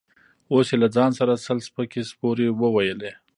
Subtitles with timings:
[0.53, 3.11] اوس يې له ځان سره سل سپکې سپورې وويلې.